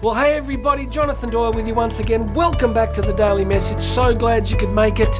Well, 0.00 0.14
hey 0.14 0.34
everybody, 0.34 0.86
Jonathan 0.86 1.28
Doyle 1.28 1.52
with 1.52 1.66
you 1.66 1.74
once 1.74 1.98
again. 1.98 2.32
Welcome 2.32 2.72
back 2.72 2.92
to 2.92 3.02
the 3.02 3.12
Daily 3.12 3.44
Message. 3.44 3.80
So 3.80 4.14
glad 4.14 4.48
you 4.48 4.56
could 4.56 4.70
make 4.70 5.00
it. 5.00 5.12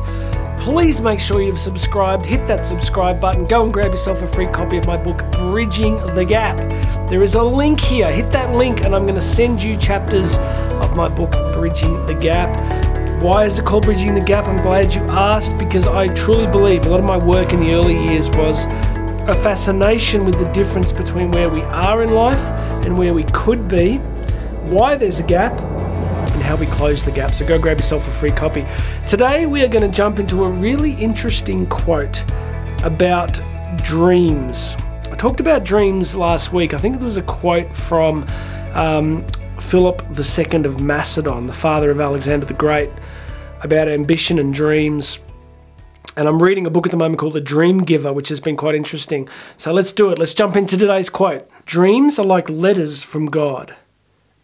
Please 0.56 1.00
make 1.00 1.18
sure 1.18 1.43
you've 1.43 1.58
subscribed, 1.58 2.24
hit 2.24 2.46
that 2.46 2.64
subscribe 2.64 3.20
button, 3.20 3.45
go 3.45 3.64
and 3.64 3.72
grab 3.72 3.91
yourself 3.91 4.22
a 4.22 4.27
free 4.29 4.46
copy 4.46 4.77
of 4.77 4.86
my 4.86 4.96
book, 4.96 5.29
Bridging 5.32 5.98
the 6.14 6.25
Gap. 6.25 6.59
There 7.11 7.25
is 7.25 7.34
a 7.34 7.43
link 7.43 7.80
here. 7.80 8.09
Hit 8.09 8.30
that 8.30 8.54
link, 8.54 8.84
and 8.84 8.95
I'm 8.95 9.02
going 9.02 9.16
to 9.16 9.20
send 9.20 9.61
you 9.61 9.75
chapters 9.75 10.38
of 10.38 10.96
my 10.96 11.08
book, 11.08 11.32
Bridging 11.54 12.06
the 12.06 12.14
Gap. 12.14 12.56
Why 13.20 13.46
is 13.46 13.58
it 13.58 13.66
called 13.66 13.84
Bridging 13.84 14.14
the 14.14 14.20
Gap? 14.20 14.46
I'm 14.46 14.62
glad 14.62 14.95
you 14.95 15.02
asked 15.08 15.58
because 15.58 15.88
I 15.88 16.06
truly 16.06 16.46
believe 16.46 16.86
a 16.86 16.88
lot 16.88 17.00
of 17.00 17.04
my 17.04 17.18
work 17.18 17.52
in 17.52 17.58
the 17.58 17.72
early 17.72 18.00
years 18.06 18.30
was 18.30 18.66
a 19.26 19.34
fascination 19.34 20.25
with 20.25 20.39
the 20.39 20.49
difference 20.53 20.93
between 20.93 21.32
where 21.32 21.50
we 21.50 21.63
are 21.63 22.04
in 22.04 22.14
life 22.14 22.45
and 22.86 22.96
where 22.96 23.13
we 23.13 23.25
could 23.25 23.67
be 23.67 24.00
why 24.68 24.95
there's 24.95 25.21
a 25.21 25.22
gap, 25.22 25.58
and 26.32 26.43
how 26.43 26.57
we 26.57 26.67
close 26.67 27.04
the 27.04 27.11
gap. 27.11 27.35
So 27.35 27.46
go 27.46 27.59
grab 27.59 27.79
yourself 27.79 28.07
a 28.07 28.11
free 28.11 28.31
copy. 28.31 28.67
Today 29.07 29.46
we 29.46 29.63
are 29.63 29.68
going 29.68 29.89
to 29.89 29.95
jump 29.95 30.18
into 30.18 30.45
a 30.45 30.49
really 30.49 30.93
interesting 30.95 31.67
quote 31.67 32.22
about 32.84 33.41
dreams. 33.83 34.77
I 35.11 35.17
talked 35.17 35.41
about 35.41 35.64
dreams 35.64 36.14
last 36.14 36.53
week. 36.53 36.75
I 36.75 36.78
think 36.78 36.97
there 36.97 37.06
was 37.06 37.17
a 37.17 37.23
quote 37.23 37.75
from 37.75 38.28
um, 38.75 39.27
Philip 39.59 40.03
II 40.11 40.64
of 40.64 40.81
Macedon, 40.81 41.47
the 41.47 41.53
father 41.53 41.91
of 41.91 42.00
Alexander 42.00 42.47
the 42.47 42.55
Great, 42.55 42.91
about 43.62 43.89
ambition 43.89 44.39
and 44.39 44.53
dreams. 44.53 45.19
And 46.17 46.28
I'm 46.28 46.42
reading 46.42 46.67
a 46.67 46.70
book 46.70 46.87
at 46.87 46.91
the 46.91 46.97
moment 46.97 47.20
called 47.20 47.33
The 47.33 47.41
Dream 47.41 47.78
Giver, 47.78 48.12
which 48.12 48.28
has 48.28 48.41
been 48.41 48.56
quite 48.56 48.75
interesting. 48.75 49.28
So 49.56 49.73
let's 49.73 49.92
do 49.92 50.11
it. 50.11 50.19
Let's 50.19 50.34
jump 50.34 50.56
into 50.56 50.77
today's 50.77 51.09
quote 51.09 51.48
Dreams 51.64 52.19
are 52.19 52.27
like 52.27 52.51
letters 52.51 53.03
from 53.03 53.27
God. 53.27 53.75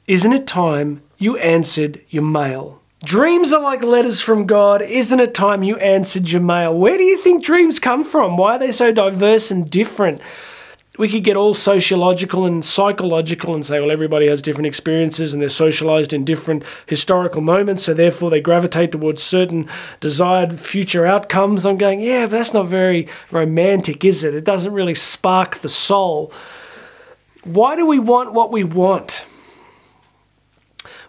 Isn't 0.07 0.35
it 0.35 0.47
time 0.47 1.03
you 1.17 1.39
answered 1.39 2.03
your 2.11 2.25
mail? 2.25 2.83
Dreams 3.07 3.55
are 3.55 3.63
like 3.63 3.83
letters 3.83 4.21
from 4.21 4.45
God. 4.45 4.83
Isn't 4.83 5.19
it 5.19 5.33
time 5.33 5.63
you 5.63 5.79
answered 5.79 6.31
your 6.31 6.43
mail? 6.43 6.77
Where 6.77 6.99
do 6.99 7.05
you 7.05 7.17
think 7.17 7.43
dreams 7.43 7.79
come 7.79 8.05
from? 8.05 8.37
Why 8.37 8.57
are 8.57 8.59
they 8.59 8.71
so 8.71 8.93
diverse 8.93 9.51
and 9.51 9.71
different? 9.71 10.21
We 10.99 11.09
could 11.09 11.25
get 11.25 11.39
all 11.39 11.55
sociological 11.55 12.45
and 12.45 12.63
psychological 12.63 13.55
and 13.55 13.65
say, 13.65 13.81
well, 13.81 13.91
everybody 13.91 14.29
has 14.29 14.43
different 14.43 14.67
experiences 14.67 15.33
and 15.33 15.41
they're 15.41 15.49
socialized 15.49 16.13
in 16.13 16.23
different 16.25 16.65
historical 16.87 17.41
moments, 17.41 17.85
so 17.85 17.95
therefore 17.95 18.29
they 18.29 18.43
gravitate 18.43 18.93
towards 18.93 19.23
certain 19.23 19.71
desired 20.01 20.61
future 20.61 21.07
outcomes. 21.07 21.65
I'm 21.65 21.79
going, 21.79 22.01
yeah, 22.01 22.27
but 22.27 22.33
that's 22.33 22.53
not 22.53 22.67
very 22.67 23.09
romantic, 23.31 24.05
is 24.05 24.23
it? 24.23 24.35
It 24.35 24.45
doesn't 24.45 24.73
really 24.73 24.95
spark 24.95 25.57
the 25.59 25.69
soul. 25.71 26.31
Why 27.43 27.75
do 27.75 27.87
we 27.87 27.99
want 27.99 28.35
what 28.35 28.53
we 28.53 28.65
want? 28.65 29.24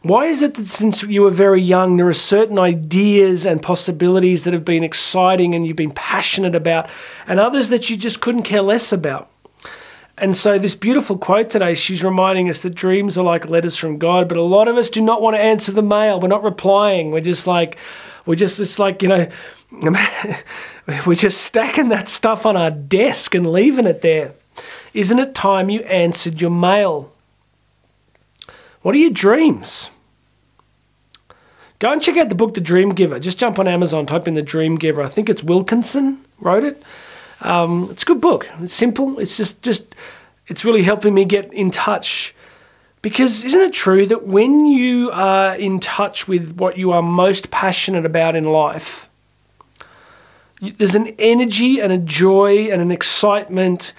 Why 0.06 0.26
is 0.26 0.44
it 0.44 0.54
that 0.54 0.68
since 0.68 1.02
you 1.02 1.24
were 1.24 1.32
very 1.32 1.64
young, 1.64 1.98
there 1.98 2.08
are 2.08 2.14
certain 2.14 2.60
ideas 2.60 3.44
and 3.44 3.60
possibilities 3.60 4.44
that 4.44 4.54
have 4.54 4.64
been 4.64 4.84
exciting 4.84 5.56
and 5.56 5.66
you've 5.66 5.76
been 5.76 5.90
passionate 5.90 6.54
about, 6.54 6.88
and 7.26 7.40
others 7.40 7.70
that 7.70 7.90
you 7.90 7.98
just 7.98 8.22
couldn't 8.22 8.44
care 8.44 8.62
less 8.62 8.94
about? 8.94 9.32
And 10.16 10.36
so, 10.36 10.60
this 10.60 10.76
beautiful 10.76 11.18
quote 11.18 11.50
today, 11.50 11.74
she's 11.74 12.04
reminding 12.04 12.52
us 12.52 12.62
that 12.62 12.76
dreams 12.76 13.18
are 13.18 13.24
like 13.24 13.50
letters 13.50 13.78
from 13.78 13.98
God, 13.98 14.30
but 14.30 14.38
a 14.38 14.44
lot 14.44 14.68
of 14.68 14.78
us 14.78 14.92
do 14.92 15.02
not 15.02 15.24
want 15.24 15.38
to 15.38 15.42
answer 15.42 15.72
the 15.72 15.82
mail. 15.82 16.20
We're 16.20 16.28
not 16.28 16.44
replying. 16.44 17.10
We're 17.10 17.22
just 17.22 17.48
like, 17.48 17.80
we're 18.28 18.36
just, 18.36 18.60
it's 18.60 18.78
like, 18.78 19.02
you 19.02 19.08
know, 19.08 19.28
we're 21.08 21.16
just 21.16 21.42
stacking 21.42 21.90
that 21.90 22.08
stuff 22.08 22.46
on 22.46 22.56
our 22.56 22.70
desk 22.70 23.34
and 23.34 23.52
leaving 23.52 23.88
it 23.88 24.04
there. 24.04 24.36
Isn't 24.94 25.18
it 25.18 25.34
time 25.34 25.72
you 25.72 25.80
answered 25.80 26.42
your 26.42 26.52
mail? 26.52 27.12
What 28.84 28.94
are 28.94 29.00
your 29.00 29.10
dreams? 29.10 29.90
Go 31.80 31.92
and 31.92 32.02
check 32.02 32.18
out 32.18 32.30
the 32.30 32.36
book 32.36 32.54
The 32.54 32.62
Dream 32.62 32.90
Giver. 32.90 33.20
Just 33.20 33.38
jump 33.38 33.60
on 33.60 33.68
Amazon, 33.68 34.06
type 34.06 34.28
in 34.28 34.34
The 34.34 34.42
Dream 34.42 34.76
Giver. 34.76 35.02
I 35.02 35.08
think 35.08 35.30
it's 35.30 35.44
Wilkinson 35.44 36.24
wrote 36.40 36.64
it. 36.64 36.82
Um, 37.42 37.90
it's 37.92 38.04
a 38.04 38.06
good 38.06 38.22
book. 38.22 38.50
It's 38.62 38.74
simple. 38.74 39.20
It's 39.20 39.38
just 39.38 39.62
just 39.62 39.96
it's 40.48 40.64
really 40.64 40.84
helping 40.84 41.14
me 41.14 41.26
get 41.26 41.54
in 41.54 41.72
touch. 41.72 42.34
Because 43.02 43.44
isn't 43.44 43.62
it 43.62 43.74
true 43.74 44.08
that 44.08 44.26
when 44.26 44.66
you 44.66 45.12
are 45.12 45.56
in 45.56 45.80
touch 45.80 46.28
with 46.28 46.58
what 46.58 46.78
you 46.78 46.92
are 46.92 47.04
most 47.04 47.52
passionate 47.52 48.06
about 48.06 48.36
in 48.36 48.46
life, 48.46 49.08
there's 50.60 50.96
an 50.96 51.14
energy 51.20 51.80
and 51.80 51.92
a 51.94 52.00
joy 52.00 52.68
and 52.72 52.82
an 52.82 52.92
excitement 52.92 53.94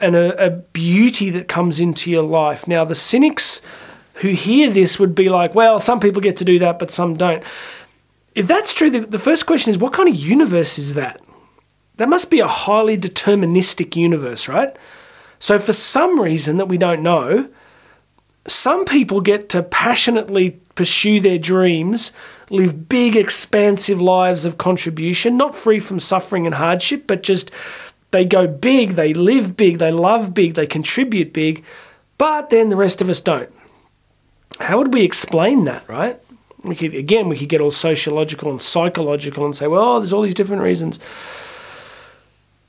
and 0.00 0.16
a, 0.16 0.46
a 0.46 0.50
beauty 0.50 1.30
that 1.30 1.46
comes 1.46 1.78
into 1.78 2.10
your 2.10 2.24
life. 2.24 2.66
Now, 2.66 2.84
the 2.84 2.96
cynics 2.96 3.62
who 4.14 4.28
hear 4.28 4.70
this 4.70 4.98
would 4.98 5.14
be 5.14 5.28
like, 5.28 5.54
well, 5.54 5.80
some 5.80 6.00
people 6.00 6.20
get 6.20 6.36
to 6.38 6.44
do 6.44 6.58
that, 6.58 6.78
but 6.78 6.90
some 6.90 7.16
don't. 7.16 7.42
If 8.34 8.46
that's 8.46 8.72
true, 8.72 8.90
the, 8.90 9.00
the 9.00 9.18
first 9.18 9.46
question 9.46 9.70
is, 9.70 9.78
what 9.78 9.92
kind 9.92 10.08
of 10.08 10.14
universe 10.14 10.78
is 10.78 10.94
that? 10.94 11.20
That 11.96 12.08
must 12.08 12.30
be 12.30 12.40
a 12.40 12.46
highly 12.46 12.96
deterministic 12.96 13.96
universe, 13.96 14.48
right? 14.48 14.74
So, 15.38 15.58
for 15.58 15.72
some 15.72 16.20
reason 16.20 16.56
that 16.56 16.66
we 16.66 16.78
don't 16.78 17.02
know, 17.02 17.48
some 18.46 18.84
people 18.84 19.20
get 19.20 19.48
to 19.50 19.62
passionately 19.62 20.60
pursue 20.74 21.20
their 21.20 21.38
dreams, 21.38 22.12
live 22.50 22.88
big, 22.88 23.16
expansive 23.16 24.00
lives 24.00 24.44
of 24.44 24.58
contribution, 24.58 25.36
not 25.36 25.54
free 25.54 25.78
from 25.78 26.00
suffering 26.00 26.46
and 26.46 26.54
hardship, 26.54 27.06
but 27.06 27.22
just 27.22 27.50
they 28.10 28.24
go 28.24 28.46
big, 28.46 28.92
they 28.92 29.12
live 29.14 29.56
big, 29.56 29.78
they 29.78 29.90
love 29.90 30.32
big, 30.34 30.54
they 30.54 30.66
contribute 30.66 31.32
big, 31.32 31.64
but 32.18 32.50
then 32.50 32.68
the 32.68 32.76
rest 32.76 33.00
of 33.00 33.08
us 33.08 33.20
don't 33.20 33.52
how 34.60 34.78
would 34.78 34.92
we 34.92 35.02
explain 35.02 35.64
that, 35.64 35.88
right? 35.88 36.18
We 36.62 36.76
could 36.76 36.94
again 36.94 37.28
we 37.28 37.36
could 37.36 37.48
get 37.48 37.60
all 37.60 37.70
sociological 37.70 38.50
and 38.50 38.62
psychological 38.62 39.44
and 39.44 39.54
say, 39.54 39.66
well, 39.66 39.82
oh, 39.82 39.98
there's 39.98 40.12
all 40.12 40.22
these 40.22 40.34
different 40.34 40.62
reasons. 40.62 41.00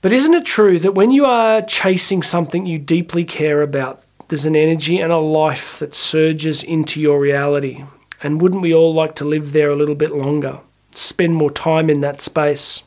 But 0.01 0.11
isn't 0.11 0.33
it 0.33 0.45
true 0.45 0.79
that 0.79 0.95
when 0.95 1.11
you 1.11 1.25
are 1.25 1.61
chasing 1.61 2.23
something 2.23 2.65
you 2.65 2.77
deeply 2.77 3.23
care 3.23 3.61
about, 3.61 4.03
there's 4.27 4.45
an 4.45 4.55
energy 4.55 4.99
and 4.99 5.13
a 5.13 5.17
life 5.17 5.79
that 5.79 5.95
surges 5.95 6.61
into 6.61 6.99
your 6.99 7.19
reality? 7.19 7.85
And 8.21 8.41
wouldn't 8.41 8.61
we 8.61 8.73
all 8.73 8.93
like 8.93 9.15
to 9.15 9.25
live 9.25 9.53
there 9.53 9.69
a 9.69 9.75
little 9.75 9.95
bit 9.95 10.11
longer? 10.11 10.59
Spend 10.91 11.35
more 11.35 11.51
time 11.51 11.89
in 11.89 12.01
that 12.01 12.19
space. 12.19 12.83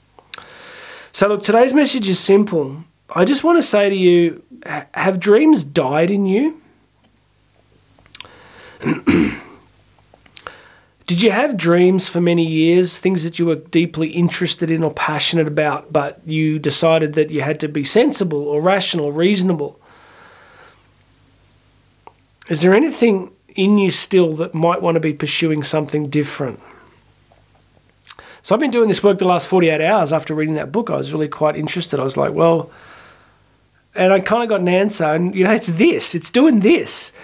So, 1.12 1.28
look, 1.28 1.42
today's 1.42 1.72
message 1.72 2.08
is 2.08 2.18
simple. 2.18 2.84
I 3.14 3.24
just 3.24 3.44
want 3.44 3.56
to 3.56 3.62
say 3.62 3.88
to 3.88 3.94
you 3.94 4.42
have 4.92 5.20
dreams 5.20 5.64
died 5.64 6.10
in 6.10 6.26
you? 6.26 6.60
Did 11.16 11.22
you 11.22 11.30
have 11.30 11.56
dreams 11.56 12.10
for 12.10 12.20
many 12.20 12.46
years, 12.46 12.98
things 12.98 13.24
that 13.24 13.38
you 13.38 13.46
were 13.46 13.54
deeply 13.54 14.08
interested 14.10 14.70
in 14.70 14.82
or 14.82 14.92
passionate 14.92 15.48
about, 15.48 15.90
but 15.90 16.20
you 16.26 16.58
decided 16.58 17.14
that 17.14 17.30
you 17.30 17.40
had 17.40 17.58
to 17.60 17.68
be 17.68 17.84
sensible 17.84 18.46
or 18.46 18.60
rational, 18.60 19.12
reasonable? 19.12 19.80
Is 22.50 22.60
there 22.60 22.74
anything 22.74 23.32
in 23.54 23.78
you 23.78 23.90
still 23.90 24.36
that 24.36 24.52
might 24.52 24.82
want 24.82 24.96
to 24.96 25.00
be 25.00 25.14
pursuing 25.14 25.62
something 25.62 26.10
different? 26.10 26.60
So 28.42 28.54
I've 28.54 28.60
been 28.60 28.70
doing 28.70 28.88
this 28.88 29.02
work 29.02 29.16
the 29.16 29.24
last 29.24 29.48
48 29.48 29.80
hours 29.80 30.12
after 30.12 30.34
reading 30.34 30.56
that 30.56 30.70
book. 30.70 30.90
I 30.90 30.96
was 30.96 31.14
really 31.14 31.28
quite 31.28 31.56
interested. 31.56 31.98
I 31.98 32.04
was 32.04 32.18
like, 32.18 32.34
well, 32.34 32.70
and 33.94 34.12
I 34.12 34.20
kind 34.20 34.42
of 34.42 34.50
got 34.50 34.60
an 34.60 34.68
answer, 34.68 35.06
and 35.06 35.34
you 35.34 35.44
know, 35.44 35.52
it's 35.54 35.68
this, 35.68 36.14
it's 36.14 36.28
doing 36.28 36.60
this 36.60 37.14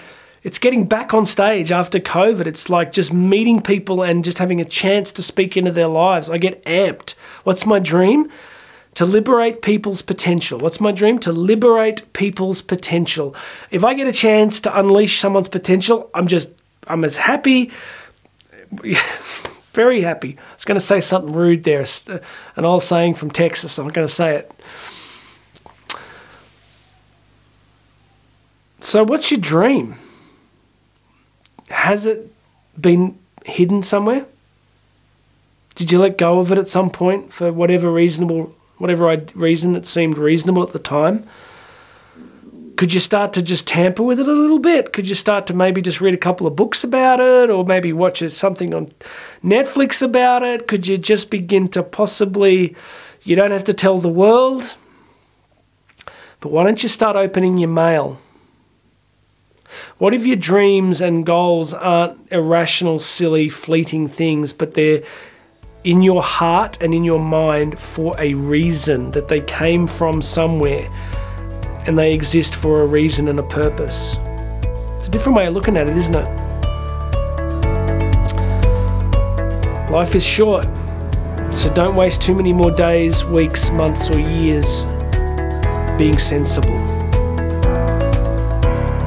it's 0.42 0.58
getting 0.58 0.86
back 0.86 1.14
on 1.14 1.24
stage 1.24 1.70
after 1.70 2.00
COVID. 2.00 2.46
It's 2.46 2.68
like 2.68 2.90
just 2.92 3.12
meeting 3.12 3.60
people 3.60 4.02
and 4.02 4.24
just 4.24 4.38
having 4.38 4.60
a 4.60 4.64
chance 4.64 5.12
to 5.12 5.22
speak 5.22 5.56
into 5.56 5.70
their 5.70 5.86
lives. 5.86 6.28
I 6.28 6.38
get 6.38 6.62
amped. 6.64 7.12
What's 7.44 7.64
my 7.64 7.78
dream? 7.78 8.30
To 8.96 9.06
liberate 9.06 9.62
people's 9.62 10.02
potential. 10.02 10.58
What's 10.58 10.80
my 10.80 10.92
dream? 10.92 11.18
To 11.20 11.32
liberate 11.32 12.12
people's 12.12 12.60
potential. 12.60 13.34
If 13.70 13.84
I 13.84 13.94
get 13.94 14.08
a 14.08 14.12
chance 14.12 14.58
to 14.60 14.78
unleash 14.78 15.20
someone's 15.20 15.48
potential, 15.48 16.10
I'm 16.12 16.26
just, 16.26 16.50
I'm 16.88 17.04
as 17.04 17.16
happy, 17.16 17.70
very 19.72 20.02
happy. 20.02 20.36
I 20.38 20.54
was 20.54 20.64
going 20.64 20.76
to 20.76 20.84
say 20.84 21.00
something 21.00 21.32
rude 21.32 21.64
there, 21.64 21.84
uh, 22.08 22.18
an 22.56 22.64
old 22.64 22.82
saying 22.82 23.14
from 23.14 23.30
Texas. 23.30 23.78
I'm 23.78 23.88
going 23.88 24.06
to 24.06 24.12
say 24.12 24.36
it. 24.36 24.52
So, 28.80 29.04
what's 29.04 29.30
your 29.30 29.40
dream? 29.40 29.94
Has 31.82 32.06
it 32.06 32.32
been 32.80 33.18
hidden 33.44 33.82
somewhere? 33.82 34.24
Did 35.74 35.90
you 35.90 35.98
let 35.98 36.16
go 36.16 36.38
of 36.38 36.52
it 36.52 36.58
at 36.58 36.68
some 36.68 36.90
point 36.90 37.32
for 37.32 37.52
whatever 37.52 37.90
reasonable, 37.90 38.54
whatever 38.78 39.20
reason 39.34 39.72
that 39.72 39.84
seemed 39.84 40.16
reasonable 40.16 40.62
at 40.62 40.72
the 40.72 40.78
time? 40.78 41.26
Could 42.76 42.94
you 42.94 43.00
start 43.00 43.32
to 43.32 43.42
just 43.42 43.66
tamper 43.66 44.04
with 44.04 44.20
it 44.20 44.28
a 44.28 44.32
little 44.32 44.60
bit? 44.60 44.92
Could 44.92 45.08
you 45.08 45.16
start 45.16 45.48
to 45.48 45.54
maybe 45.54 45.82
just 45.82 46.00
read 46.00 46.14
a 46.14 46.18
couple 46.18 46.46
of 46.46 46.54
books 46.54 46.84
about 46.84 47.18
it, 47.18 47.50
or 47.50 47.64
maybe 47.64 47.92
watch 47.92 48.22
something 48.30 48.72
on 48.72 48.92
Netflix 49.42 50.02
about 50.02 50.44
it? 50.44 50.68
Could 50.68 50.86
you 50.86 50.96
just 50.96 51.30
begin 51.30 51.66
to 51.70 51.82
possibly? 51.82 52.76
You 53.24 53.34
don't 53.34 53.50
have 53.50 53.64
to 53.64 53.74
tell 53.74 53.98
the 53.98 54.08
world, 54.08 54.76
but 56.38 56.52
why 56.52 56.62
don't 56.62 56.80
you 56.84 56.88
start 56.88 57.16
opening 57.16 57.58
your 57.58 57.70
mail? 57.70 58.20
What 59.98 60.14
if 60.14 60.26
your 60.26 60.36
dreams 60.36 61.00
and 61.00 61.24
goals 61.24 61.72
aren't 61.74 62.30
irrational, 62.32 62.98
silly, 62.98 63.48
fleeting 63.48 64.08
things, 64.08 64.52
but 64.52 64.74
they're 64.74 65.02
in 65.84 66.02
your 66.02 66.22
heart 66.22 66.80
and 66.80 66.94
in 66.94 67.04
your 67.04 67.18
mind 67.18 67.78
for 67.78 68.14
a 68.18 68.34
reason, 68.34 69.10
that 69.12 69.28
they 69.28 69.40
came 69.40 69.86
from 69.86 70.22
somewhere 70.22 70.88
and 71.86 71.98
they 71.98 72.14
exist 72.14 72.54
for 72.54 72.82
a 72.82 72.86
reason 72.86 73.28
and 73.28 73.38
a 73.38 73.42
purpose? 73.44 74.16
It's 74.96 75.08
a 75.08 75.10
different 75.10 75.36
way 75.38 75.46
of 75.46 75.54
looking 75.54 75.76
at 75.76 75.88
it, 75.88 75.96
isn't 75.96 76.14
it? 76.14 76.28
Life 79.90 80.14
is 80.14 80.24
short, 80.24 80.66
so 81.52 81.72
don't 81.74 81.96
waste 81.96 82.22
too 82.22 82.34
many 82.34 82.52
more 82.52 82.70
days, 82.70 83.24
weeks, 83.24 83.70
months, 83.72 84.10
or 84.10 84.18
years 84.18 84.86
being 85.98 86.18
sensible. 86.18 86.91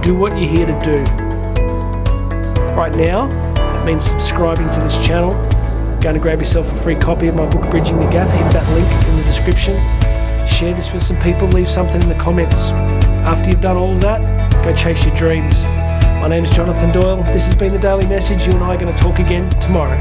Do 0.06 0.14
what 0.14 0.40
you're 0.40 0.48
here 0.48 0.68
to 0.68 0.80
do. 0.82 1.00
Right 2.76 2.94
now, 2.94 3.26
that 3.56 3.88
means 3.88 4.06
subscribing 4.06 4.70
to 4.70 4.80
this 4.80 5.04
channel. 5.04 5.32
Going 6.00 6.14
to 6.14 6.20
grab 6.20 6.38
yourself 6.38 6.72
a 6.72 6.76
free 6.76 6.94
copy 6.94 7.26
of 7.26 7.34
my 7.34 7.48
book, 7.48 7.72
Bridging 7.72 8.00
the 8.00 8.06
Gap. 8.12 8.30
Hit 8.30 8.54
that 8.54 8.72
link 8.76 8.88
in 9.10 9.18
the 9.18 9.24
description. 9.24 9.74
Share 10.48 10.76
this 10.76 10.94
with 10.94 11.02
some 11.02 11.20
people. 11.22 11.48
Leave 11.48 11.68
something 11.68 12.00
in 12.00 12.08
the 12.08 12.14
comments. 12.20 12.70
After 13.26 13.50
you've 13.50 13.62
done 13.62 13.78
all 13.78 13.94
of 13.94 14.02
that, 14.02 14.22
go 14.64 14.76
chase 14.76 15.04
your 15.04 15.16
dreams. 15.16 15.64
My 15.64 16.28
name 16.28 16.44
is 16.44 16.52
Jonathan 16.52 16.92
Doyle. 16.92 17.24
This 17.34 17.48
has 17.48 17.56
been 17.56 17.74
the 17.74 17.80
Daily 17.80 18.06
Message. 18.06 18.46
You 18.46 18.54
and 18.54 18.64
I 18.64 18.76
are 18.76 18.78
going 18.78 18.94
to 18.94 19.00
talk 19.02 19.18
again 19.18 19.50
tomorrow. 19.60 19.98